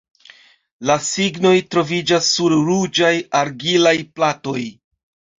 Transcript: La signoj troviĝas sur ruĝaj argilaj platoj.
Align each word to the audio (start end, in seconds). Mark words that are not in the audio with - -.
La 0.89 0.93
signoj 1.07 1.51
troviĝas 1.75 2.29
sur 2.37 2.55
ruĝaj 2.69 3.11
argilaj 3.41 3.93
platoj. 4.15 4.57